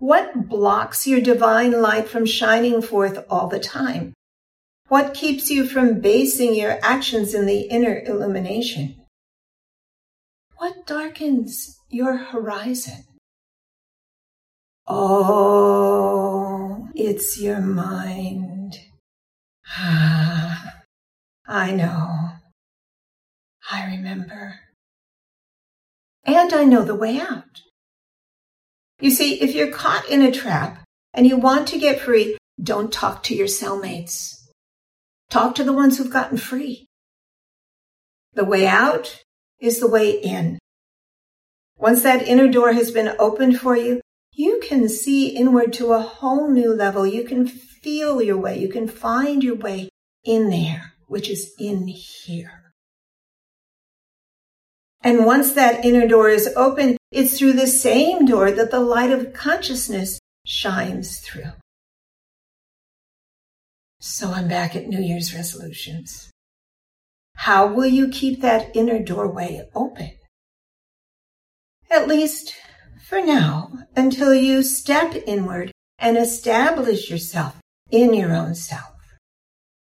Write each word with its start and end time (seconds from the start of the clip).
What 0.00 0.48
blocks 0.48 1.06
your 1.06 1.20
divine 1.20 1.82
light 1.82 2.08
from 2.08 2.24
shining 2.24 2.80
forth 2.80 3.22
all 3.28 3.48
the 3.48 3.60
time? 3.60 4.14
What 4.88 5.12
keeps 5.12 5.50
you 5.50 5.66
from 5.66 6.00
basing 6.00 6.54
your 6.54 6.78
actions 6.82 7.34
in 7.34 7.44
the 7.44 7.68
inner 7.68 8.02
illumination? 8.06 8.96
What 10.56 10.86
darkens 10.86 11.76
your 11.90 12.16
horizon? 12.16 13.04
Oh, 14.86 16.88
it's 16.94 17.38
your 17.38 17.60
mind. 17.60 18.78
Ah, 19.68 20.80
I 21.46 21.72
know. 21.72 22.30
I 23.70 23.84
remember. 23.84 24.60
And 26.24 26.54
I 26.54 26.64
know 26.64 26.84
the 26.84 26.94
way 26.94 27.20
out. 27.20 27.60
You 29.00 29.10
see, 29.10 29.40
if 29.40 29.54
you're 29.54 29.70
caught 29.72 30.08
in 30.08 30.22
a 30.22 30.30
trap 30.30 30.84
and 31.14 31.26
you 31.26 31.36
want 31.36 31.68
to 31.68 31.78
get 31.78 32.00
free, 32.00 32.36
don't 32.62 32.92
talk 32.92 33.22
to 33.24 33.34
your 33.34 33.46
cellmates. 33.46 34.46
Talk 35.30 35.54
to 35.54 35.64
the 35.64 35.72
ones 35.72 35.96
who've 35.96 36.10
gotten 36.10 36.36
free. 36.36 36.86
The 38.34 38.44
way 38.44 38.66
out 38.66 39.22
is 39.58 39.80
the 39.80 39.88
way 39.88 40.10
in. 40.10 40.58
Once 41.78 42.02
that 42.02 42.28
inner 42.28 42.48
door 42.48 42.72
has 42.72 42.90
been 42.90 43.14
opened 43.18 43.58
for 43.58 43.76
you, 43.76 44.00
you 44.32 44.60
can 44.62 44.88
see 44.88 45.28
inward 45.28 45.72
to 45.74 45.92
a 45.92 46.00
whole 46.00 46.50
new 46.50 46.74
level. 46.74 47.06
You 47.06 47.24
can 47.24 47.46
feel 47.46 48.20
your 48.20 48.36
way. 48.36 48.58
You 48.58 48.68
can 48.68 48.86
find 48.86 49.42
your 49.42 49.56
way 49.56 49.88
in 50.24 50.50
there, 50.50 50.92
which 51.06 51.30
is 51.30 51.52
in 51.58 51.86
here. 51.86 52.69
And 55.02 55.24
once 55.24 55.52
that 55.52 55.84
inner 55.84 56.06
door 56.06 56.28
is 56.28 56.52
open, 56.56 56.96
it's 57.10 57.38
through 57.38 57.54
the 57.54 57.66
same 57.66 58.26
door 58.26 58.50
that 58.50 58.70
the 58.70 58.80
light 58.80 59.10
of 59.10 59.32
consciousness 59.32 60.20
shines 60.46 61.20
through. 61.20 61.52
So 63.98 64.30
I'm 64.32 64.48
back 64.48 64.76
at 64.76 64.88
New 64.88 65.00
Year's 65.00 65.34
resolutions. 65.34 66.30
How 67.36 67.66
will 67.66 67.86
you 67.86 68.08
keep 68.08 68.40
that 68.40 68.74
inner 68.76 68.98
doorway 68.98 69.68
open? 69.74 70.12
At 71.90 72.06
least 72.06 72.54
for 73.08 73.20
now, 73.20 73.72
until 73.96 74.34
you 74.34 74.62
step 74.62 75.14
inward 75.26 75.72
and 75.98 76.16
establish 76.16 77.10
yourself 77.10 77.56
in 77.90 78.14
your 78.14 78.32
own 78.32 78.54
self. 78.54 78.99